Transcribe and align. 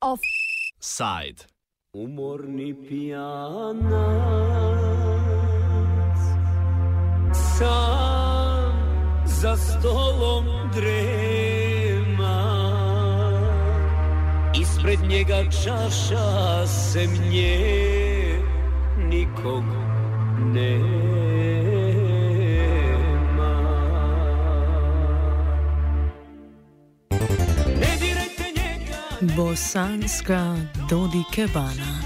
Offside. 0.00 1.44
Umorni 1.92 2.74
pijanac 2.88 3.88
Sam 7.58 8.72
za 9.26 9.56
stolom 9.56 10.44
drema 10.74 12.38
Ispred 14.60 15.00
njega 15.08 15.50
čaša 15.50 16.66
se 16.66 17.06
mnje 17.06 17.78
Nikog 18.98 19.64
Bosanska 29.36 30.56
Dodi 30.90 31.22
Kebana. 31.34 32.02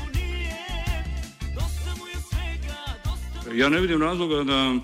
Ja 3.54 3.68
ne 3.68 3.80
vidim 3.80 4.02
razloga 4.02 4.44
da 4.44 4.74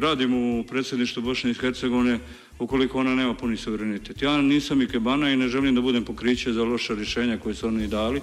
radim 0.00 0.34
u 0.34 0.64
predsjedništvu 0.64 1.22
Bosne 1.22 1.50
i 1.50 1.54
Hercegovine 1.54 2.18
ukoliko 2.58 2.98
ona 2.98 3.14
nema 3.14 3.34
puni 3.34 3.56
suverenitet. 3.56 4.22
Ja 4.22 4.42
nisam 4.42 4.82
i 4.82 4.88
kebana 4.88 5.30
i 5.30 5.36
ne 5.36 5.48
želim 5.48 5.74
da 5.74 5.80
budem 5.80 6.04
pokriće 6.04 6.52
za 6.52 6.64
loša 6.64 6.94
rješenja 6.94 7.38
koje 7.38 7.54
su 7.54 7.66
oni 7.66 7.86
dali. 7.86 8.20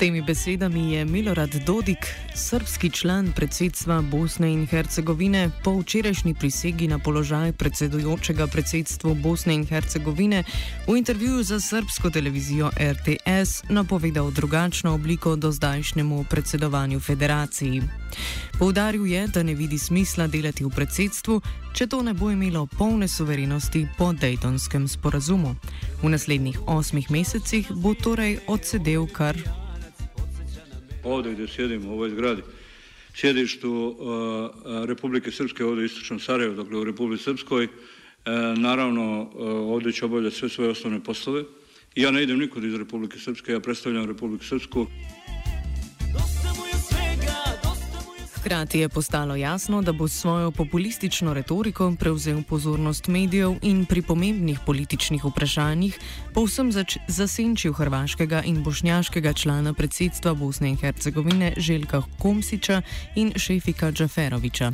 Temi 0.00 0.22
besedami 0.22 0.92
je 0.92 1.04
Milorad 1.04 1.54
Dodik, 1.66 2.06
srpski 2.34 2.90
član 2.90 3.32
predsedstva 3.36 4.02
Bosne 4.02 4.52
in 4.52 4.66
Hercegovine, 4.66 5.50
po 5.64 5.76
včerajšnji 5.80 6.34
prisegi 6.34 6.88
na 6.88 6.98
položaj 6.98 7.52
predsedujočega 7.52 8.46
predsedstvu 8.46 9.14
Bosne 9.14 9.54
in 9.54 9.66
Hercegovine 9.66 10.44
v 10.88 10.96
intervjuju 10.96 11.42
za 11.42 11.60
srpsko 11.60 12.10
televizijo 12.10 12.70
RTS 12.80 13.62
napovedal 13.68 14.30
drugačno 14.30 14.94
obliko 14.94 15.36
do 15.36 15.52
zdajšnjemu 15.52 16.24
predsedovanju 16.30 17.00
federaciji. 17.00 17.82
Poudaril 18.58 19.06
je, 19.06 19.26
da 19.26 19.42
ne 19.42 19.54
vidi 19.54 19.78
smisla 19.78 20.26
delati 20.26 20.64
v 20.64 20.70
predsedstvu, 20.70 21.40
če 21.72 21.86
to 21.86 22.02
ne 22.02 22.14
bo 22.14 22.30
imelo 22.30 22.66
polne 22.66 23.08
suverenosti 23.08 23.86
po 23.98 24.12
Daytonskem 24.12 24.88
sporazumu. 24.88 25.54
V 26.02 26.08
naslednjih 26.08 26.58
osmih 26.66 27.10
mesecih 27.10 27.72
bo 27.72 27.94
torej 27.94 28.38
odsedel 28.48 29.06
kar 29.06 29.36
Ovdje 31.04 31.32
gdje 31.32 31.48
sjedimo 31.48 31.90
u 31.90 31.92
ovoj 31.92 32.10
zgradi, 32.10 32.42
sjedištu 33.14 33.96
e, 33.96 34.86
Republike 34.86 35.30
Srpske 35.30 35.64
ovdje 35.64 35.82
u 35.82 35.86
istočnom 35.86 36.20
Sarajevu, 36.20 36.54
dakle 36.54 36.78
u 36.78 36.84
Republike 36.84 37.22
Srpskoj, 37.22 37.64
e, 37.64 37.68
naravno 38.56 39.22
e, 39.22 39.42
ovdje 39.44 39.92
će 39.92 40.04
obavljati 40.04 40.36
sve 40.36 40.48
svoje 40.48 40.70
osnovne 40.70 41.04
poslove. 41.04 41.44
I 41.94 42.02
ja 42.02 42.10
ne 42.10 42.22
idem 42.22 42.38
nikud 42.38 42.64
iz 42.64 42.74
Republike 42.74 43.18
Srpske, 43.18 43.52
ja 43.52 43.60
predstavljam 43.60 44.06
Republiku 44.06 44.44
Srpsku. 44.44 44.86
Hkrati 48.50 48.78
je 48.78 48.88
postalo 48.88 49.36
jasno, 49.36 49.82
da 49.82 49.92
bo 49.92 50.08
s 50.08 50.20
svojo 50.20 50.50
populistično 50.50 51.34
retoriko 51.34 51.92
prevzel 51.98 52.42
pozornost 52.42 53.06
medijev 53.06 53.54
in 53.62 53.84
pri 53.86 54.02
pomembnih 54.02 54.58
političnih 54.66 55.24
vprašanjih 55.24 55.98
povsem 56.34 56.72
zasenčil 57.08 57.72
hrvaškega 57.72 58.42
in 58.42 58.62
bošnjaškega 58.62 59.32
člana 59.32 59.72
predsedstva 59.72 60.34
Bosne 60.34 60.68
in 60.68 60.76
Hercegovine 60.76 61.52
Željka 61.56 62.02
Komsiča 62.18 62.82
in 63.14 63.32
Šefika 63.36 63.92
Džaferoviča. 63.92 64.72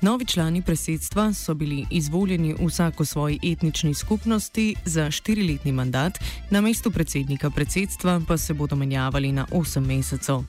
Novi 0.00 0.24
člani 0.24 0.62
predsedstva 0.62 1.32
so 1.32 1.54
bili 1.54 1.86
izvoljeni 1.90 2.54
vsako 2.66 3.04
svoji 3.04 3.38
etnični 3.42 3.94
skupnosti 3.94 4.74
za 4.84 5.10
štiriletni 5.10 5.72
mandat, 5.72 6.18
na 6.50 6.60
mestu 6.60 6.90
predsednika 6.90 7.50
predsedstva 7.50 8.20
pa 8.28 8.36
se 8.36 8.54
bodo 8.54 8.76
menjavali 8.76 9.32
na 9.32 9.46
8 9.50 9.80
mesecev. 9.80 10.42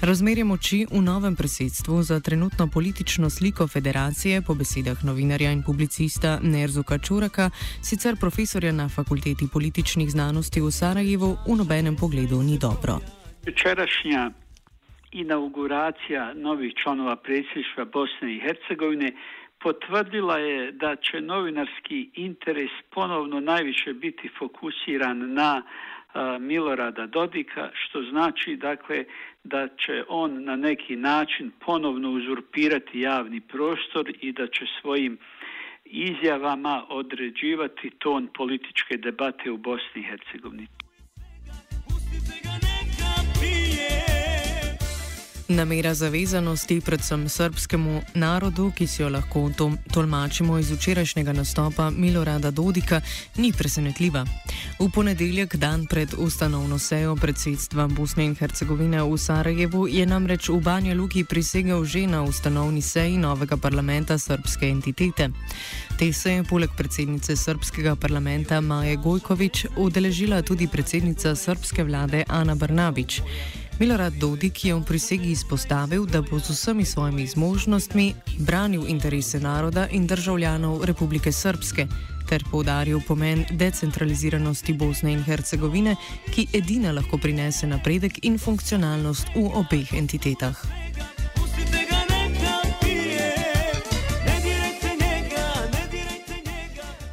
Razmerje 0.00 0.44
moči 0.44 0.86
v 0.90 1.02
novem 1.02 1.36
predsedstvu 1.36 2.02
za 2.02 2.20
trenutno 2.20 2.66
politično 2.66 3.30
sliko 3.30 3.68
federacije, 3.68 4.42
po 4.42 4.54
besedah 4.54 5.04
novinarja 5.04 5.52
in 5.52 5.62
publicista 5.62 6.38
Nerzuka 6.42 6.98
Čuraka, 6.98 7.50
sicer 7.82 8.16
profesorja 8.16 8.72
na 8.72 8.88
fakulteti 8.88 9.48
političnih 9.52 10.10
znanosti 10.10 10.60
v 10.60 10.70
Sarajevu, 10.70 11.36
v 11.46 11.56
nobenem 11.56 11.96
pogledu 11.96 12.42
ni 12.42 12.58
dobro. 12.58 13.00
Včerašnja 13.46 14.30
inauguracija 15.12 16.34
novih 16.34 16.74
članova 16.82 17.16
predsjedništva 17.16 17.84
Bosne 17.84 18.34
i 18.34 18.40
Hercegovine 18.40 19.12
potvrdila 19.60 20.38
je 20.38 20.72
da 20.72 20.96
će 20.96 21.20
novinarski 21.20 22.10
interes 22.14 22.70
ponovno 22.90 23.40
najviše 23.40 23.92
biti 23.92 24.30
fokusiran 24.38 25.32
na 25.32 25.62
Milorada 26.40 27.06
Dodika, 27.06 27.70
što 27.74 28.02
znači 28.02 28.56
dakle 28.56 29.04
da 29.44 29.68
će 29.68 30.04
on 30.08 30.44
na 30.44 30.56
neki 30.56 30.96
način 30.96 31.50
ponovno 31.66 32.10
uzurpirati 32.10 33.00
javni 33.00 33.40
prostor 33.40 34.12
i 34.20 34.32
da 34.32 34.46
će 34.46 34.64
svojim 34.80 35.18
izjavama 35.84 36.84
određivati 36.88 37.90
ton 37.90 38.28
političke 38.34 38.96
debate 38.96 39.50
u 39.50 39.56
Bosni 39.56 40.00
i 40.00 40.02
Hercegovini. 40.02 40.66
Namera 45.50 45.94
zavezanosti 45.94 46.80
predvsem 46.80 47.28
srpskemu 47.28 48.00
narodu, 48.14 48.70
ki 48.70 48.86
si 48.86 49.02
jo 49.02 49.08
lahko 49.08 49.50
to, 49.56 49.72
tolmačimo 49.92 50.58
iz 50.58 50.70
včerajšnjega 50.70 51.32
nastopa 51.32 51.90
Milorada 51.90 52.50
Dodika, 52.50 53.00
ni 53.36 53.52
presenetljiva. 53.52 54.24
V 54.78 54.86
ponedeljek, 54.94 55.56
dan 55.56 55.86
pred 55.86 56.14
ustanovno 56.18 56.78
sejo 56.78 57.16
predsedstva 57.16 57.88
Bosne 57.88 58.24
in 58.24 58.36
Hercegovine 58.38 59.02
v 59.02 59.18
Sarajevu, 59.18 59.88
je 59.88 60.06
namreč 60.06 60.48
v 60.48 60.60
Banja 60.62 60.94
Luki 60.94 61.24
prisegel 61.24 61.84
že 61.84 62.06
na 62.06 62.22
ustanovni 62.22 62.82
seji 62.82 63.18
novega 63.18 63.56
parlamenta 63.56 64.18
srpske 64.18 64.70
entitete. 64.70 65.30
Te 65.98 66.12
se 66.12 66.32
je 66.32 66.44
poleg 66.44 66.70
predsednice 66.76 67.36
srpskega 67.36 67.96
parlamenta 67.96 68.60
Maje 68.60 68.96
Gojkovič 68.96 69.66
udeležila 69.76 70.42
tudi 70.42 70.68
predsednica 70.68 71.34
srpske 71.34 71.84
vlade 71.84 72.22
Ana 72.28 72.54
Brnabič. 72.54 73.22
Milorad 73.80 74.12
Dodik 74.12 74.64
je 74.64 74.74
v 74.74 74.84
prisegi 74.84 75.30
izpostavil, 75.32 76.04
da 76.04 76.20
bo 76.20 76.36
z 76.38 76.52
vsemi 76.52 76.84
svojimi 76.84 77.26
zmožnostmi 77.26 78.12
branil 78.38 78.84
interese 78.84 79.40
naroda 79.40 79.88
in 79.88 80.06
državljanov 80.06 80.84
Republike 80.84 81.32
Srpske 81.32 81.86
ter 82.28 82.44
poudaril 82.50 83.00
pomen 83.08 83.46
decentraliziranosti 83.50 84.72
Bosne 84.72 85.12
in 85.12 85.24
Hercegovine, 85.24 85.96
ki 86.28 86.46
edina 86.52 86.92
lahko 86.92 87.18
prinese 87.18 87.66
napredek 87.66 88.20
in 88.22 88.36
funkcionalnost 88.38 89.32
v 89.34 89.48
obeh 89.48 89.96
entitetah. 89.96 90.79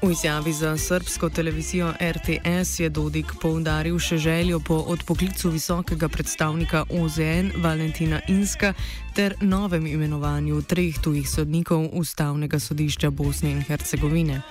V 0.08 0.12
izjavi 0.12 0.54
za 0.54 0.78
srpsko 0.78 1.30
televizijo 1.30 1.94
RTS 2.02 2.80
je 2.80 2.90
Dodik 2.90 3.34
poudaril 3.42 4.00
še 4.00 4.18
željo 4.18 4.60
po 4.60 4.76
odpoklicu 4.88 5.50
visokega 5.52 6.08
predstavnika 6.08 6.86
OZN 6.90 7.52
Valentina 7.60 8.22
Inska 8.28 8.74
ter 9.18 9.34
novem 9.42 9.88
imenovanju 9.88 10.62
treh 10.62 10.96
tujih 11.02 11.30
sodnikov 11.30 11.90
Ustavnega 11.94 12.60
sodišča 12.60 13.10
Bosne 13.10 13.52
in 13.52 13.62
Hercegovine. 13.62 14.42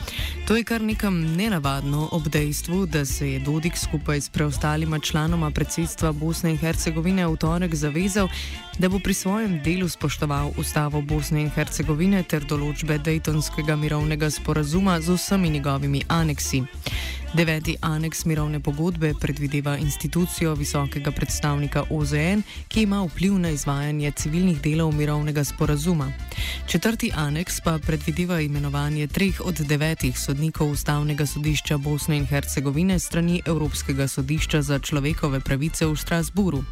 To 0.47 0.57
je 0.57 0.65
kar 0.65 0.83
nekam 0.83 1.21
nenavadno 1.37 2.09
ob 2.13 2.29
dejstvu, 2.29 2.87
da 2.87 3.05
se 3.05 3.31
je 3.31 3.41
Dodik 3.41 3.77
skupaj 3.77 4.21
s 4.21 4.29
preostalima 4.29 4.99
članoma 4.99 5.51
predsedstva 5.51 6.13
Bosne 6.13 6.51
in 6.51 6.59
Hercegovine 6.59 7.27
v 7.27 7.37
torek 7.37 7.75
zavezal, 7.75 8.29
da 8.79 8.89
bo 8.89 8.99
pri 8.99 9.15
svojem 9.15 9.63
delu 9.63 9.89
spoštoval 9.89 10.53
Ustavo 10.59 11.01
Bosne 11.03 11.47
in 11.47 11.51
Hercegovine 11.51 12.23
ter 12.23 12.45
določbe 12.45 12.99
Daytonskega 12.99 13.77
mirovnega 13.77 14.31
sporazuma 14.31 15.01
z 15.01 15.15
vsemi 15.15 15.46
njegovimi 15.49 16.03
aneksi. 16.09 16.63
Deveti 17.35 17.77
aneks 17.81 18.25
mirovne 18.25 18.61
pogodbe 18.61 19.15
predvideva 19.21 19.77
institucijo 19.77 20.55
visokega 20.55 21.11
predstavnika 21.11 21.83
OZN, 21.91 22.43
ki 22.69 22.83
ima 22.83 23.03
vpliv 23.05 23.39
na 23.39 23.51
izvajanje 23.51 24.11
civilnih 24.11 24.63
delov 24.63 24.95
mirovnega 24.95 25.45
sporazuma. 25.45 26.13
Četrti 26.67 27.11
aneks 27.15 27.61
pa 27.61 27.79
predvideva 27.79 28.41
imenovanje 28.41 29.07
treh 29.07 29.41
od 29.45 29.61
devetih 29.61 30.19
sodnikov 30.19 30.71
Ustavnega 30.71 31.27
sodišča 31.27 31.77
Bosne 31.77 32.17
in 32.17 32.27
Hercegovine 32.27 32.99
strani 32.99 33.43
Evropskega 33.47 34.09
sodišča 34.09 34.63
za 34.63 34.79
človekove 34.79 35.41
pravice 35.41 35.87
v 35.87 35.97
Strasburu. 35.97 36.65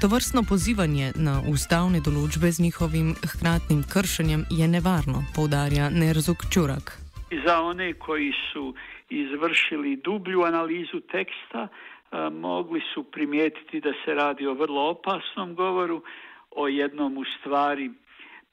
To 0.00 0.08
vrstno 0.08 0.42
pozivanje 0.42 1.12
na 1.16 1.40
ustavne 1.40 2.00
določbe 2.00 2.52
z 2.52 2.60
njihovim 2.68 3.14
hkratnim 3.24 3.82
kršenjem 3.82 4.44
je 4.50 4.68
nevarno, 4.68 5.24
poudarja 5.34 5.90
Nerzuk 5.90 6.50
Čurak. 6.50 7.05
Za 7.30 7.60
one 7.60 7.92
koji 7.92 8.32
su 8.52 8.74
izvršili 9.08 9.96
dublju 9.96 10.42
analizu 10.42 11.00
teksta, 11.00 11.68
e, 11.68 12.30
mogli 12.30 12.82
su 12.94 13.04
primijetiti 13.04 13.80
da 13.80 13.92
se 14.04 14.14
radi 14.14 14.46
o 14.46 14.54
vrlo 14.54 14.88
opasnom 14.90 15.54
govoru, 15.54 16.02
o 16.50 16.68
jednom 16.68 17.18
u 17.18 17.24
stvari 17.24 17.90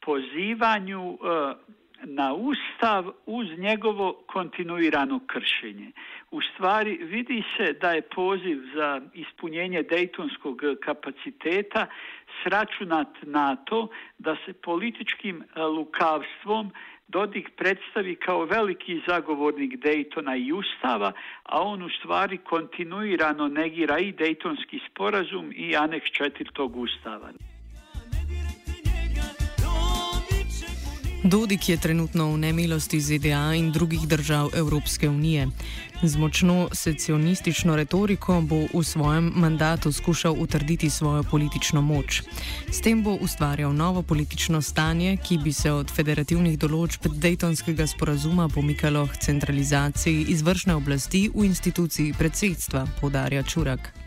pozivanju 0.02 1.14
e, 1.14 1.18
na 2.06 2.34
ustav 2.34 3.12
uz 3.26 3.48
njegovo 3.58 4.24
kontinuirano 4.28 5.20
kršenje. 5.28 5.92
U 6.32 6.42
stvari 6.42 6.98
vidi 6.98 7.44
se 7.58 7.74
da 7.74 7.92
je 7.92 8.02
poziv 8.02 8.58
za 8.76 9.02
ispunjenje 9.14 9.84
dejtonskog 9.84 10.62
kapaciteta 10.86 11.88
sračunat 12.44 13.08
na 13.22 13.56
to 13.56 13.88
da 14.18 14.36
se 14.46 14.54
političkim 14.54 15.44
lukavstvom 15.56 16.72
Dodik 17.08 17.50
predstavi 17.58 18.16
kao 18.16 18.46
veliki 18.46 19.02
zagovornik 19.08 19.76
Dejtona 19.78 20.36
i 20.36 20.52
Ustava, 20.52 21.12
a 21.44 21.62
on 21.62 21.84
u 21.84 21.90
stvari 21.90 22.38
kontinuirano 22.38 23.48
negira 23.48 24.00
i 24.00 24.12
Dejtonski 24.12 24.80
sporazum 24.90 25.52
i 25.56 25.76
aneks 25.76 26.12
četvrtog 26.12 26.76
Ustava. 26.76 27.32
Dodik 31.24 31.70
je 31.70 31.78
trenutno 31.78 32.34
v 32.34 32.38
nemilosti 32.38 33.00
ZDA 33.00 33.56
in 33.56 33.72
drugih 33.72 34.08
držav 34.08 34.50
Evropske 34.56 35.10
unije. 35.10 35.48
Z 36.04 36.18
močno 36.18 36.70
secionistično 36.72 37.76
retoriko 37.76 38.42
bo 38.42 38.68
v 38.74 38.84
svojem 38.84 39.32
mandatu 39.36 39.92
skušal 39.92 40.36
utrditi 40.40 40.90
svojo 40.90 41.24
politično 41.24 41.82
moč. 41.82 42.22
S 42.72 42.82
tem 42.82 43.04
bo 43.04 43.16
ustvarjal 43.16 43.74
novo 43.74 44.02
politično 44.02 44.62
stanje, 44.62 45.18
ki 45.18 45.38
bi 45.38 45.54
se 45.54 45.72
od 45.72 45.92
federativnih 45.92 46.60
določb 46.60 47.08
Daytonskega 47.08 47.88
sporazuma 47.88 48.50
pomikalo 48.50 49.08
k 49.08 49.18
centralizaciji 49.18 50.26
izvršne 50.28 50.76
oblasti 50.76 51.30
v 51.36 51.46
instituciji 51.46 52.14
predsedstva, 52.20 52.88
podarja 53.02 53.44
Čurak. 53.44 54.03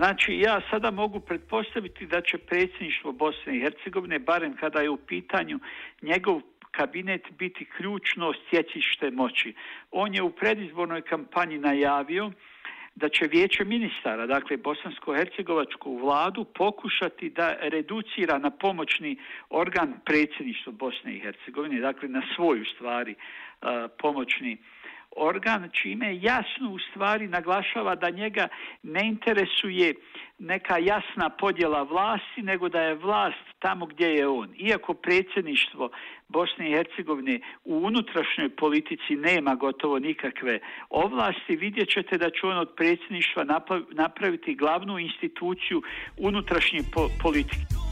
Znači, 0.00 0.38
ja 0.38 0.60
sada 0.70 0.90
mogu 0.90 1.20
pretpostaviti 1.20 2.06
da 2.06 2.20
će 2.20 2.38
predsjedništvo 2.38 3.12
Bosne 3.12 3.56
i 3.56 3.60
Hercegovine, 3.60 4.18
barem 4.18 4.56
kada 4.56 4.80
je 4.80 4.90
u 4.90 4.96
pitanju 4.96 5.58
njegov 6.02 6.40
kabinet 6.70 7.22
biti 7.38 7.64
ključno 7.76 8.32
sjecište 8.50 9.10
moći. 9.10 9.54
On 9.90 10.14
je 10.14 10.22
u 10.22 10.30
predizbornoj 10.30 11.02
kampanji 11.02 11.58
najavio 11.58 12.30
da 12.94 13.08
će 13.08 13.26
vijeće 13.26 13.64
ministara, 13.64 14.26
dakle 14.26 14.56
bosansko-hercegovačku 14.56 16.00
vladu, 16.00 16.44
pokušati 16.44 17.30
da 17.30 17.56
reducira 17.60 18.38
na 18.38 18.50
pomoćni 18.50 19.16
organ 19.50 19.94
predsjedništva 20.04 20.72
Bosne 20.72 21.16
i 21.16 21.20
Hercegovine, 21.20 21.80
dakle 21.80 22.08
na 22.08 22.22
svoju 22.36 22.64
stvari 22.64 23.14
pomoćni 23.98 24.52
organ, 24.52 24.79
organ, 25.16 25.70
čime 25.72 26.18
jasno 26.20 26.70
u 26.70 26.78
stvari 26.78 27.28
naglašava 27.28 27.94
da 27.94 28.10
njega 28.10 28.48
ne 28.82 29.06
interesuje 29.06 29.94
neka 30.38 30.78
jasna 30.78 31.30
podjela 31.30 31.82
vlasti, 31.82 32.42
nego 32.42 32.68
da 32.68 32.80
je 32.80 32.94
vlast 32.94 33.44
tamo 33.58 33.86
gdje 33.86 34.06
je 34.06 34.28
on. 34.28 34.54
Iako 34.58 34.94
predsjedništvo 34.94 35.90
Bosne 36.28 36.70
i 36.70 36.74
Hercegovine 36.74 37.40
u 37.64 37.76
unutrašnjoj 37.76 38.48
politici 38.48 39.16
nema 39.16 39.54
gotovo 39.54 39.98
nikakve 39.98 40.58
ovlasti, 40.90 41.56
vidjet 41.56 41.88
ćete 41.88 42.18
da 42.18 42.30
će 42.30 42.46
on 42.46 42.58
od 42.58 42.70
predsjedništva 42.76 43.44
napraviti 43.90 44.54
glavnu 44.54 44.98
instituciju 44.98 45.82
unutrašnje 46.18 46.80
politike. 47.22 47.89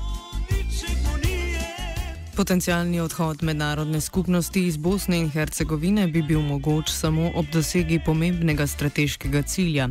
Potencijalni 2.38 3.00
odhod 3.00 3.42
mednarodne 3.42 4.00
skupnosti 4.00 4.66
iz 4.66 4.76
Bosne 4.76 5.18
in 5.18 5.30
Hercegovine 5.30 6.06
bi 6.06 6.22
bil 6.22 6.40
mogoč 6.40 6.90
samo 6.90 7.32
ob 7.34 7.46
dosegi 7.52 7.98
pomembnega 8.06 8.66
strateškega 8.66 9.42
cilja. 9.42 9.88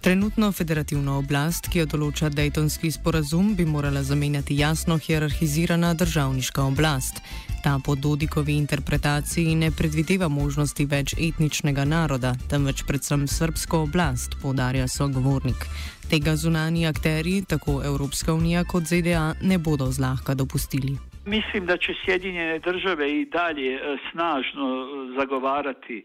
Trenutno 0.00 0.52
federativno 0.52 1.18
oblast, 1.18 1.66
ki 1.66 1.82
jo 1.82 1.88
določa 1.90 2.30
Daytonski 2.30 2.92
sporazum, 2.94 3.56
bi 3.58 3.66
morala 3.66 4.04
zamenjati 4.06 4.60
jasno 4.60 5.00
hierarhizirana 5.02 5.90
državniška 5.94 6.62
oblast. 6.62 7.18
Ta 7.64 7.74
po 7.84 7.98
Dodikovi 7.98 8.54
interpretaciji 8.54 9.58
ne 9.58 9.74
predvideva 9.74 10.28
možnosti 10.28 10.86
več 10.86 11.18
etničnega 11.18 11.84
naroda, 11.84 12.36
temveč 12.48 12.86
predvsem 12.86 13.26
srbsko 13.26 13.82
oblast, 13.90 14.38
podarja 14.42 14.86
sogovornik. 14.88 15.66
Tega 16.06 16.36
zunani 16.36 16.86
akteri, 16.86 17.40
tako 17.42 17.80
Evropska 17.82 18.34
unija 18.34 18.64
kot 18.64 18.86
ZDA, 18.86 19.32
ne 19.42 19.58
bodo 19.58 19.90
zlahka 19.90 20.38
dopustili. 20.38 21.09
Mislim 21.30 21.66
da 21.66 21.76
će 21.76 21.94
Sjedinjene 22.04 22.58
države 22.58 23.10
i 23.10 23.24
dalje 23.24 23.74
e, 23.74 23.96
snažno 24.12 24.66
e, 24.66 25.18
zagovarati 25.18 25.98
e, 25.98 26.04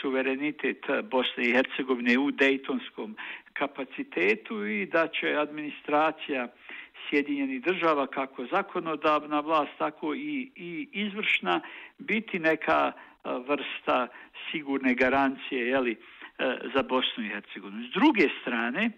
suverenitet 0.00 0.86
Bosne 1.10 1.44
i 1.44 1.52
Hercegovine 1.52 2.18
u 2.18 2.30
Dejtonskom 2.30 3.16
kapacitetu 3.52 4.66
i 4.66 4.86
da 4.86 5.08
će 5.08 5.36
administracija 5.36 6.48
Sjedinjenih 7.08 7.62
država 7.62 8.06
kako 8.06 8.46
zakonodavna 8.46 9.40
vlast, 9.40 9.72
tako 9.78 10.14
i, 10.14 10.50
i 10.56 10.88
izvršna 10.92 11.60
biti 11.98 12.38
neka 12.38 12.92
vrsta 13.24 14.06
sigurne 14.50 14.94
garancije 14.94 15.66
jeli, 15.68 15.96
za 16.74 16.82
Bosnu 16.82 17.24
i 17.24 17.28
Hercegovinu. 17.28 17.84
S 17.88 17.92
druge 17.92 18.28
strane, 18.42 18.90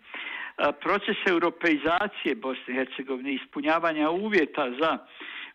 proces 0.80 1.16
europeizacije 1.26 2.34
Bosne 2.34 2.74
i 2.74 2.76
Hercegovine, 2.76 3.32
ispunjavanja 3.32 4.10
uvjeta 4.10 4.70
za 4.80 4.98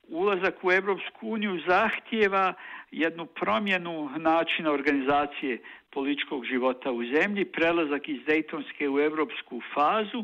ulazak 0.07 0.55
u 0.63 0.71
Evropsku 0.71 1.27
uniju 1.27 1.59
zahtijeva 1.67 2.53
jednu 2.91 3.25
promjenu 3.25 4.09
načina 4.17 4.71
organizacije 4.71 5.61
političkog 5.89 6.45
života 6.45 6.91
u 6.91 7.03
zemlji, 7.05 7.45
prelazak 7.45 8.09
iz 8.09 8.25
Dejtonske 8.25 8.89
u 8.89 8.99
evropsku 8.99 9.61
fazu, 9.73 10.23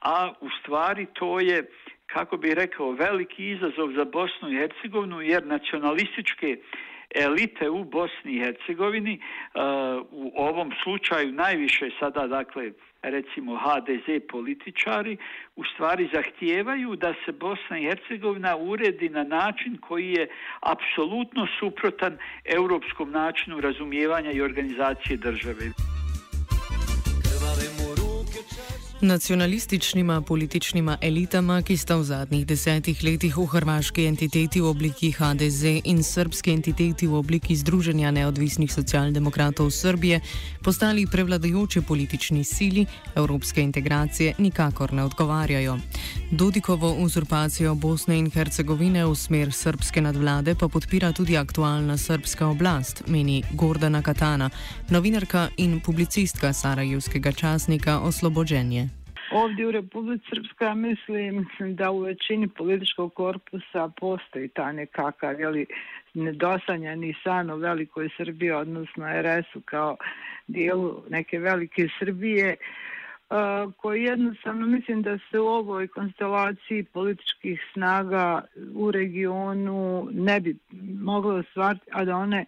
a 0.00 0.32
u 0.40 0.48
stvari 0.60 1.06
to 1.12 1.40
je, 1.40 1.70
kako 2.06 2.36
bih 2.36 2.52
rekao, 2.52 2.90
veliki 2.90 3.50
izazov 3.50 3.92
za 3.92 4.04
Bosnu 4.04 4.50
i 4.50 4.56
Hercegovinu, 4.56 5.20
jer 5.20 5.46
nacionalističke 5.46 6.56
elite 7.14 7.70
u 7.70 7.84
Bosni 7.84 8.32
i 8.32 8.40
Hercegovini 8.40 9.20
uh, 9.20 9.60
u 10.10 10.32
ovom 10.36 10.72
slučaju 10.82 11.32
najviše 11.32 11.90
sada 12.00 12.26
dakle 12.26 12.72
recimo 13.02 13.56
HDZ 13.56 14.26
političari 14.28 15.16
u 15.56 15.64
stvari 15.64 16.10
zahtijevaju 16.14 16.96
da 16.96 17.14
se 17.24 17.32
Bosna 17.32 17.78
i 17.78 17.84
Hercegovina 17.84 18.56
uredi 18.56 19.08
na 19.08 19.24
način 19.24 19.78
koji 19.80 20.12
je 20.12 20.28
apsolutno 20.60 21.46
suprotan 21.60 22.18
europskom 22.44 23.10
načinu 23.10 23.60
razumijevanja 23.60 24.30
i 24.30 24.40
organizacije 24.40 25.16
države. 25.16 25.97
Nacionalističnima 29.00 30.20
političnima 30.20 30.98
elitama, 31.00 31.62
ki 31.62 31.76
sta 31.76 31.96
v 31.96 32.02
zadnjih 32.02 32.46
desetih 32.46 33.04
letih 33.04 33.36
v 33.38 33.44
hrvaški 33.46 34.06
entiteti 34.10 34.60
v 34.60 34.66
obliki 34.66 35.12
HDZ 35.14 35.84
in 35.84 36.02
srpski 36.02 36.50
entiteti 36.50 37.06
v 37.06 37.14
obliki 37.14 37.56
Združenja 37.56 38.10
neodvisnih 38.10 38.72
socialdemokratov 38.72 39.70
Srbije 39.70 40.20
postali 40.64 41.06
prevladujoče 41.06 41.82
politični 41.82 42.44
sili, 42.44 42.86
evropske 43.14 43.62
integracije 43.62 44.34
nikakor 44.38 44.92
ne 44.92 45.04
odgovarjajo. 45.04 45.78
Dodikovo 46.30 46.92
uzurpacijo 46.94 47.74
Bosne 47.74 48.18
in 48.18 48.30
Hercegovine 48.30 49.06
v 49.06 49.14
smer 49.14 49.52
srpske 49.52 50.00
nadvlade 50.00 50.54
pa 50.54 50.68
podpira 50.68 51.12
tudi 51.12 51.36
aktualna 51.36 51.96
srpska 51.96 52.46
oblast, 52.46 53.02
meni 53.06 53.42
Gordana 53.52 54.02
Katana, 54.02 54.50
novinarka 54.90 55.48
in 55.56 55.80
publicistka 55.80 56.52
Sarajevskega 56.52 57.32
časnika 57.32 58.00
Oslobođenje. 58.00 58.87
Ovdje 59.30 59.66
u 59.66 59.70
Republici 59.70 60.24
Srpska 60.28 60.74
mislim 60.74 61.46
da 61.58 61.90
u 61.90 62.00
većini 62.00 62.48
političkog 62.48 63.14
korpusa 63.14 63.90
postoji 64.00 64.48
ta 64.48 64.72
nekakav 64.72 65.40
jeli, 65.40 65.66
nedosanjani 66.14 67.14
san 67.24 67.50
o 67.50 67.56
velikoj 67.56 68.08
Srbiji, 68.16 68.50
odnosno 68.50 69.06
RS-u 69.22 69.60
kao 69.60 69.96
dijelu 70.46 71.02
neke 71.08 71.38
velike 71.38 71.88
Srbije, 71.98 72.48
e, 72.48 72.56
koji 73.76 74.02
jednostavno 74.02 74.66
mislim 74.66 75.02
da 75.02 75.18
se 75.30 75.40
u 75.40 75.46
ovoj 75.46 75.88
konstelaciji 75.88 76.84
političkih 76.84 77.60
snaga 77.72 78.42
u 78.74 78.90
regionu 78.90 80.08
ne 80.12 80.40
bi 80.40 80.56
moglo 81.00 81.42
stvariti, 81.42 81.86
a 81.92 82.04
da 82.04 82.16
one 82.16 82.44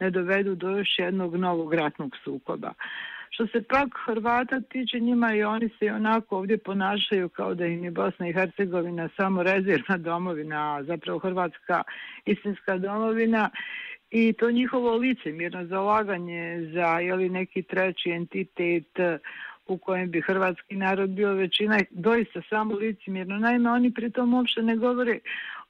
ne 0.00 0.10
dovedu 0.10 0.54
do 0.54 0.70
još 0.70 0.98
jednog 0.98 1.36
novog 1.36 1.74
ratnog 1.74 2.16
sukoba. 2.24 2.68
Uh, 2.68 3.21
Što 3.34 3.46
se 3.46 3.62
pak 3.62 3.88
Hrvata 4.06 4.60
tiče 4.60 5.00
njima 5.00 5.34
i 5.34 5.42
oni 5.42 5.68
se 5.78 5.92
onako 5.92 6.36
ovdje 6.36 6.58
ponašaju 6.58 7.28
kao 7.28 7.54
da 7.54 7.66
im 7.66 7.84
je 7.84 7.90
Bosna 7.90 8.28
i 8.28 8.32
Hercegovina 8.32 9.08
samo 9.16 9.42
rezervna 9.42 9.96
domovina, 9.96 10.76
a 10.76 10.82
zapravo 10.84 11.18
Hrvatska 11.18 11.82
istinska 12.26 12.78
domovina 12.78 13.50
i 14.10 14.32
to 14.32 14.50
njihovo 14.50 14.96
lice, 14.96 15.30
zalaganje 15.68 16.70
za 16.74 16.98
jeli, 16.98 17.28
neki 17.28 17.62
treći 17.62 18.10
entitet 18.10 18.98
eh, 18.98 19.18
u 19.66 19.78
kojem 19.78 20.10
bi 20.10 20.20
hrvatski 20.20 20.76
narod 20.76 21.10
bio 21.10 21.34
većina, 21.34 21.78
doista 21.90 22.42
samo 22.48 22.74
licimjerno. 22.74 23.38
Naime, 23.38 23.70
oni 23.70 23.94
pri 23.94 24.10
tom 24.10 24.34
uopšte 24.34 24.62
ne 24.62 24.76
govore 24.76 25.18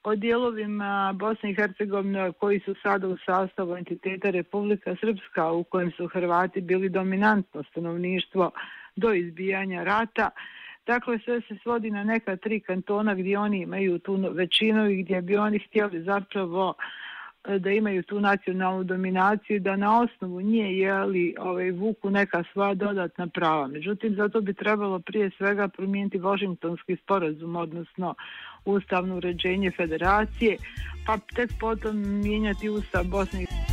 o 0.04 0.14
dijelovima 0.14 1.12
Bosne 1.14 1.50
i 1.50 1.54
Hercegovine 1.54 2.32
koji 2.32 2.60
su 2.60 2.74
sada 2.82 3.08
u 3.08 3.16
sastavu 3.26 3.76
entiteta 3.76 4.30
Republika 4.30 4.96
Srpska 5.00 5.52
u 5.52 5.64
kojem 5.64 5.90
su 5.90 6.06
Hrvati 6.06 6.60
bili 6.60 6.88
dominantno 6.88 7.62
stanovništvo 7.62 8.50
do 8.96 9.12
izbijanja 9.12 9.84
rata, 9.84 10.30
Dakle, 10.86 11.18
sve 11.18 11.40
se 11.40 11.56
svodi 11.62 11.90
na 11.90 12.04
neka 12.04 12.36
tri 12.36 12.60
kantona 12.60 13.14
gdje 13.14 13.38
oni 13.38 13.62
imaju 13.62 13.98
tu 13.98 14.16
većinu 14.32 14.90
i 14.90 15.02
gdje 15.02 15.22
bi 15.22 15.36
oni 15.36 15.58
htjeli 15.58 16.02
zapravo 16.02 16.68
uh, 16.68 16.74
E, 17.48 17.58
da 17.58 17.70
imaju 17.70 18.02
tu 18.02 18.20
nacionalnu 18.20 18.84
dominaciju, 18.84 19.60
da 19.60 19.76
na 19.76 20.00
osnovu 20.00 20.40
nje 20.40 20.76
jeli 20.76 21.34
ovaj, 21.38 21.70
vuku 21.70 22.10
neka 22.10 22.44
sva 22.52 22.74
dodatna 22.74 23.26
prava. 23.26 23.66
Međutim, 23.66 24.14
zato 24.14 24.40
bi 24.40 24.54
trebalo 24.54 24.98
prije 24.98 25.30
svega 25.36 25.68
promijeniti 25.68 26.18
Washingtonski 26.18 26.96
sporazum, 26.96 27.56
odnosno 27.56 28.14
ustavno 28.64 29.16
uređenje 29.16 29.70
federacije, 29.70 30.56
pa 31.06 31.18
tek 31.34 31.50
potom 31.60 32.20
mijenjati 32.20 32.68
ustav 32.68 33.04
Bosne 33.04 33.42
i 33.42 33.71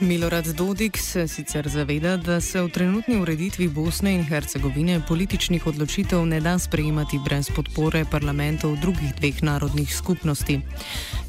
Milorad 0.00 0.46
Dodik 0.46 0.98
se 0.98 1.28
sicer 1.28 1.68
zaveda, 1.68 2.16
da 2.16 2.40
se 2.40 2.62
v 2.62 2.68
trenutni 2.68 3.16
ureditvi 3.16 3.68
Bosne 3.68 4.14
in 4.14 4.24
Hercegovine 4.24 5.00
političnih 5.08 5.66
odločitev 5.66 6.26
ne 6.26 6.40
da 6.40 6.58
sprejemati 6.58 7.18
brez 7.24 7.50
podpore 7.56 8.04
parlamentov 8.10 8.76
drugih 8.76 9.14
dveh 9.14 9.42
narodnih 9.42 9.96
skupnosti. 9.96 10.60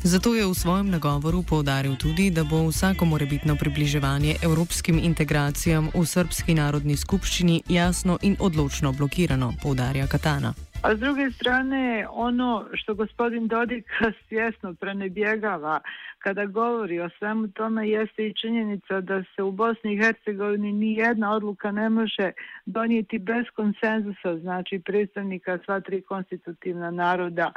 Zato 0.03 0.35
je 0.35 0.45
v 0.45 0.53
svojem 0.53 0.89
nagovoru 0.89 1.43
povdaril 1.43 1.95
tudi, 1.95 2.29
da 2.29 2.43
bo 2.43 2.67
vsako 2.67 3.05
morebitno 3.05 3.55
približevanje 3.55 4.35
evropskim 4.41 4.99
integracijam 4.99 5.89
v 5.93 6.05
srpski 6.05 6.53
narodni 6.53 6.97
skupščini 6.97 7.63
jasno 7.69 8.17
in 8.21 8.35
odločno 8.39 8.91
blokirano, 8.91 9.53
povdarja 9.61 10.07
Katana. 10.07 10.53
A 10.85 10.95
s 10.95 10.99
druge 10.99 11.31
strane, 11.31 12.07
ono 12.11 12.65
što 12.73 12.93
gospodin 12.93 13.47
Dodik 13.47 13.85
svjesno 14.27 14.73
prenebjegava 14.73 15.79
kada 16.19 16.45
govori 16.45 16.99
o 16.99 17.09
svemu 17.09 17.47
tome 17.47 17.89
jeste 17.89 18.27
i 18.27 18.33
činjenica 18.33 19.01
da 19.01 19.23
se 19.35 19.43
u 19.43 19.51
Bosni 19.51 19.93
i 19.93 19.97
Hercegovini 19.97 20.71
ni 20.71 20.93
jedna 20.93 21.33
odluka 21.33 21.71
ne 21.71 21.89
može 21.89 22.31
donijeti 22.65 23.19
bez 23.19 23.45
konsenzusa, 23.55 24.37
znači 24.37 24.81
predstavnika 24.85 25.59
sva 25.65 25.79
tri 25.79 26.01
konstitutivna 26.01 26.91
naroda. 26.91 27.51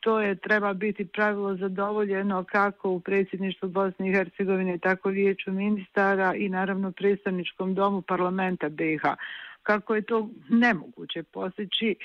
To 0.00 0.20
je 0.20 0.34
treba 0.34 0.72
biti 0.74 1.06
pravilo 1.06 1.56
zadovoljeno 1.56 2.44
kako 2.44 2.90
u 2.90 3.00
predsjedništvu 3.00 3.68
Bosne 3.68 4.08
i 4.08 4.12
Hercegovine, 4.12 4.78
tako 4.78 5.08
vijeću 5.08 5.52
ministara 5.52 6.34
i 6.34 6.48
naravno 6.48 6.92
predstavničkom 6.92 7.74
domu 7.74 8.02
parlamenta 8.02 8.68
BiH 8.68 9.02
kako 9.62 9.94
je 9.94 10.02
to 10.02 10.28
nemoguće 10.48 11.22
postići 11.22 11.96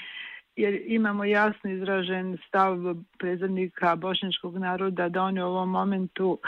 jer 0.56 0.82
imamo 0.86 1.26
jasno 1.26 1.70
izražen 1.70 2.38
stav 2.48 2.78
predstavnika 3.20 3.96
bošnjačkog 3.96 4.58
naroda 4.58 5.10
da 5.10 5.24
oni 5.24 5.42
u 5.42 5.46
ovom 5.46 5.70
momentu 5.70 6.40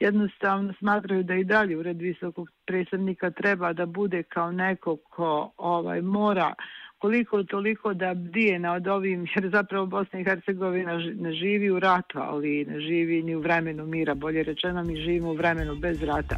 jednostavno 0.00 0.72
smatraju 0.78 1.22
da 1.22 1.34
i 1.34 1.44
dalje 1.44 1.76
ured 1.76 2.00
visokog 2.00 2.50
predstavnika 2.66 3.30
treba 3.30 3.72
da 3.72 3.86
bude 3.86 4.22
kao 4.22 4.52
neko 4.52 4.96
ko 4.96 5.52
ovaj 5.56 6.02
mora 6.02 6.54
koliko 7.00 7.42
toliko 7.42 7.94
da 7.94 8.14
bdije 8.14 8.58
nad 8.58 8.88
ovim, 8.88 9.26
jer 9.34 9.50
zapravo 9.50 9.86
Bosna 9.86 10.20
i 10.20 10.24
Hercegovina 10.24 10.98
ne 11.14 11.32
živi 11.32 11.70
u 11.70 11.80
ratu, 11.80 12.18
ali 12.18 12.64
ne 12.64 12.80
živi 12.80 13.22
ni 13.22 13.34
u 13.34 13.40
vremenu 13.40 13.86
mira, 13.86 14.14
bolje 14.14 14.42
rečeno 14.42 14.84
mi 14.84 14.96
živimo 14.96 15.30
u 15.30 15.34
vremenu 15.34 15.74
bez 15.74 16.02
rata. 16.02 16.36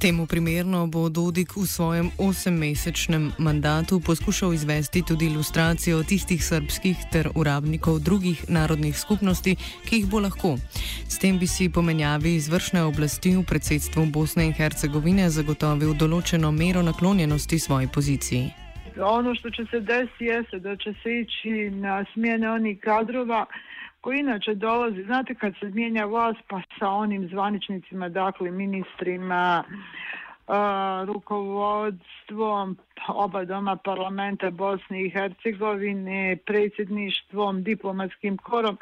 Temu 0.00 0.26
primerno 0.26 0.86
bo 0.86 1.08
Dodik 1.08 1.56
v 1.56 1.64
svojem 1.66 2.10
osemmesečnem 2.18 3.32
mandatu 3.38 4.00
poskušal 4.00 4.52
izvesti 4.54 5.02
tudi 5.08 5.26
ilustracijo 5.26 6.02
tistih 6.02 6.44
srpskih 6.44 6.96
ter 7.12 7.28
uradnikov 7.34 7.98
drugih 7.98 8.44
narodnih 8.48 8.98
skupnosti, 8.98 9.56
ki 9.88 9.96
jih 9.96 10.06
bo 10.06 10.20
lahko. 10.20 10.58
S 11.08 11.18
tem 11.18 11.38
bi 11.38 11.46
si 11.46 11.72
pomenjavi 11.72 12.34
izvršne 12.34 12.82
oblasti 12.84 13.36
v 13.36 13.44
predsedstvu 13.48 14.06
Bosne 14.12 14.44
in 14.46 14.52
Hercegovine 14.52 15.30
zagotovil 15.30 15.96
določeno 15.96 16.52
mero 16.52 16.82
naklonjenosti 16.82 17.58
svoji 17.58 17.88
poziciji. 17.88 18.52
Ono 19.00 19.34
što 19.34 19.50
će 19.50 19.64
se 19.70 19.80
desiti 19.80 20.24
jeste 20.24 20.58
da 20.58 20.76
će 20.76 20.92
se 21.02 21.20
ići 21.20 21.70
na 21.70 22.04
smjene 22.12 22.50
onih 22.50 22.78
kadrova 22.80 23.46
koji 24.06 24.20
inače 24.20 24.54
dolazi, 24.54 25.02
znate 25.02 25.34
kad 25.34 25.54
se 25.60 25.66
mijenja 25.66 26.04
vlast 26.04 26.38
pa 26.48 26.60
sa 26.78 26.88
onim 26.88 27.28
zvaničnicima, 27.28 28.08
dakle 28.08 28.50
ministrima, 28.50 29.64
a, 30.46 31.04
rukovodstvom 31.06 32.76
pa 32.94 33.12
oba 33.12 33.44
doma 33.44 33.76
parlamenta 33.76 34.50
Bosne 34.50 35.06
i 35.06 35.10
Hercegovine, 35.10 36.36
predsjedništvom, 36.46 37.62
diplomatskim 37.62 38.36
korom, 38.36 38.78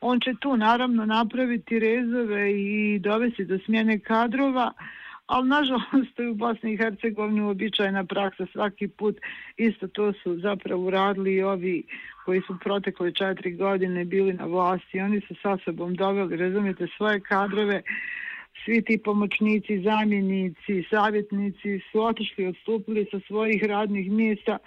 on 0.00 0.20
će 0.20 0.34
tu 0.40 0.56
naravno 0.56 1.06
napraviti 1.06 1.78
rezove 1.78 2.52
i 2.52 2.98
dovesti 2.98 3.44
do 3.44 3.58
smjene 3.64 3.98
kadrova, 3.98 4.72
ali 5.30 5.48
nažalost 5.48 6.18
u 6.30 6.34
Bosni 6.34 6.72
i 6.72 6.76
Hercegovini 6.76 7.40
uobičajena 7.40 8.04
praksa 8.04 8.46
svaki 8.52 8.88
put 8.88 9.16
isto 9.56 9.88
to 9.88 10.12
su 10.12 10.38
zapravo 10.38 10.82
uradili 10.82 11.34
i 11.34 11.42
ovi 11.42 11.82
koji 12.24 12.40
su 12.46 12.58
protekle 12.64 13.12
četiri 13.12 13.52
godine 13.52 14.04
bili 14.04 14.32
na 14.32 14.44
vlasti. 14.44 15.00
Oni 15.00 15.20
su 15.20 15.34
sa 15.42 15.58
sobom 15.64 15.94
doveli, 15.94 16.36
razumijete, 16.36 16.86
svoje 16.96 17.20
kadrove, 17.20 17.82
svi 18.64 18.82
ti 18.84 18.98
pomoćnici, 19.04 19.82
zamjenici, 19.82 20.84
savjetnici 20.90 21.80
su 21.92 22.02
otišli, 22.02 22.46
odstupili 22.46 23.06
sa 23.10 23.20
svojih 23.26 23.64
radnih 23.64 24.10
mjesta 24.10 24.58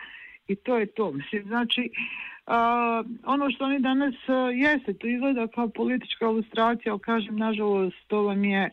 i 0.48 0.56
to 0.56 0.78
je 0.78 0.86
to. 0.86 1.12
Mislim, 1.12 1.44
znači, 1.44 1.90
a, 2.48 3.04
ono 3.26 3.52
što 3.52 3.66
oni 3.66 3.80
danas 3.80 4.16
a, 4.28 4.34
jeste, 4.34 4.94
to 4.94 5.08
izgleda 5.08 5.48
kao 5.48 5.68
politička 5.70 6.26
ilustracija, 6.26 6.92
ali 6.92 7.02
kažem, 7.02 7.36
nažalost, 7.38 7.98
to 8.08 8.22
vam 8.22 8.44
je 8.44 8.70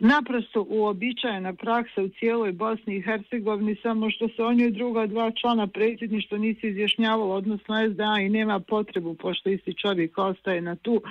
naprosto 0.00 0.66
uobičajena 0.68 1.52
praksa 1.52 2.02
u 2.02 2.08
cijeloj 2.08 2.52
Bosni 2.52 2.96
i 2.96 3.02
Hercegovini, 3.02 3.76
samo 3.82 4.10
što 4.10 4.28
se 4.28 4.42
o 4.42 4.52
njoj 4.52 4.70
druga 4.70 5.06
dva 5.06 5.30
člana 5.30 5.66
predsjedništva 5.66 6.38
nisi 6.38 6.68
izjašnjavalo, 6.68 7.34
odnosno 7.34 7.74
SDA 7.92 8.20
i 8.20 8.28
nema 8.28 8.60
potrebu, 8.60 9.14
pošto 9.14 9.50
isti 9.50 9.74
čovjek 9.74 10.18
ostaje 10.18 10.60
na 10.60 10.76
tu, 10.76 11.02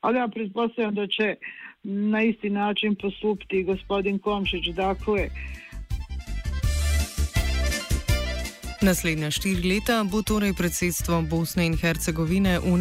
ali 0.00 0.18
ja 0.18 0.28
pretpostavljam 0.28 0.94
da 0.94 1.06
će 1.06 1.34
na 1.82 2.22
isti 2.22 2.50
način 2.50 2.94
postupiti 2.94 3.64
gospodin 3.64 4.18
Komšić, 4.18 4.66
dakle, 4.66 5.28
Naslednja 8.86 9.30
štiri 9.34 9.66
leta 9.66 10.04
bo 10.06 10.22
torej 10.22 10.52
predsedstvo 10.54 11.16
Bosne 11.30 11.64
in 11.66 11.74
Hercegovine 11.74 12.62
v 12.62 12.78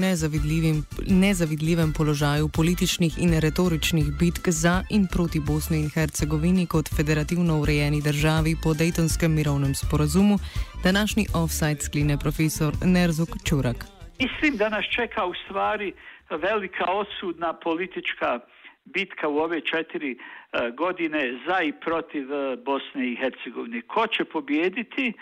nezavidljivem 1.26 1.94
položaju 1.98 2.46
političnih 2.58 3.14
in 3.26 3.34
retoričnih 3.46 4.06
bitk 4.20 4.50
za 4.62 4.84
in 4.90 5.08
proti 5.14 5.40
Bosni 5.40 5.78
in 5.82 5.90
Hercegovini 5.90 6.68
kot 6.68 6.86
federativno 6.98 7.58
urejeni 7.62 8.06
državi 8.06 8.54
po 8.64 8.74
Dejtonskem 8.74 9.34
mirovnem 9.34 9.74
sporazumu, 9.74 10.36
današnji 10.84 11.26
offside 11.34 11.82
skline 11.82 12.18
profesor 12.18 12.74
Nerzuk 12.84 13.30
Čurak. 13.48 13.86
Mislim, 14.22 14.58
da 14.58 14.70
nas 14.70 14.86
čeka 14.96 15.26
v 15.26 15.34
stvari 15.46 15.94
velika 16.30 16.86
osudna 17.02 17.54
politička 17.54 18.40
bitka 18.86 19.28
u 19.28 19.38
ove 19.38 19.62
četiri 19.62 20.12
uh, 20.14 20.76
godine 20.76 21.40
za 21.48 21.62
i 21.62 21.72
protiv 21.86 22.26
uh, 22.30 22.64
Bosne 22.66 23.12
i 23.12 23.16
Hercegovine. 23.16 23.82
Ko 23.82 24.08
će 24.08 24.26
pobjediti? 24.26 25.14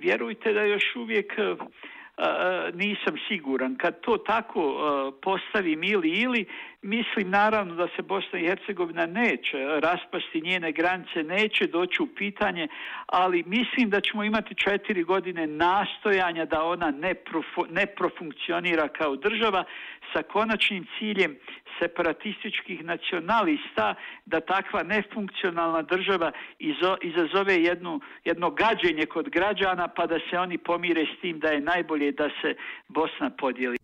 Vjerujte 0.00 0.52
da 0.52 0.62
još 0.62 0.96
uvijek 0.96 1.32
uh, 1.38 1.66
nisam 2.74 3.14
siguran. 3.28 3.76
Kad 3.76 4.00
to 4.00 4.16
tako 4.16 4.60
eh, 4.60 5.06
uh, 5.06 5.14
postavim 5.22 5.82
ili 5.84 6.10
ili, 6.10 6.46
mislim 6.82 7.30
naravno 7.30 7.74
da 7.74 7.88
se 7.96 8.02
Bosna 8.02 8.38
i 8.38 8.46
Hercegovina 8.46 9.06
neće 9.06 9.58
raspasti, 9.82 10.40
njene 10.40 10.72
granice 10.72 11.22
neće 11.22 11.66
doći 11.66 12.02
u 12.02 12.06
pitanje, 12.06 12.68
ali 13.06 13.44
mislim 13.46 13.90
da 13.90 14.00
ćemo 14.00 14.24
imati 14.24 14.54
četiri 14.54 15.02
godine 15.02 15.46
nastojanja 15.46 16.44
da 16.44 16.64
ona 16.64 16.90
ne, 16.90 17.14
profu, 17.14 17.66
ne 17.70 17.86
profunkcionira 17.86 18.88
kao 18.88 19.16
država 19.16 19.64
sa 20.12 20.22
konačnim 20.22 20.86
ciljem 20.98 21.36
separatističkih 21.78 22.84
nacionalista 22.84 23.94
da 24.26 24.40
takva 24.40 24.82
nefunkcionalna 24.82 25.82
država 25.82 26.32
izo, 26.58 26.96
izazove 27.02 27.54
jednu, 27.54 28.00
jedno 28.24 28.50
gađenje 28.50 29.06
kod 29.06 29.28
građana 29.28 29.88
pa 29.88 30.06
da 30.06 30.18
se 30.30 30.38
oni 30.38 30.58
pomire 30.58 31.06
s 31.16 31.20
tim 31.20 31.38
da 31.38 31.48
je 31.48 31.60
najbolje 31.60 32.12
da 32.12 32.28
se 32.42 32.54
Bosna 32.88 33.30
podijeli. 33.30 33.76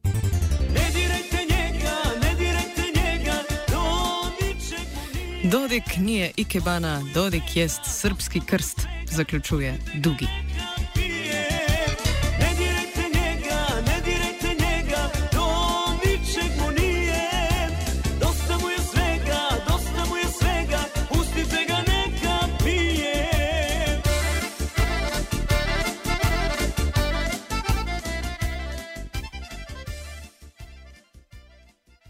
Dodik 5.44 5.96
nije 5.98 6.30
ikebana, 6.36 7.02
Dodik 7.14 7.56
jest 7.56 7.80
srpski 7.84 8.40
krst, 8.40 8.86
zaključuje 9.06 9.78
Dugi. 9.94 10.26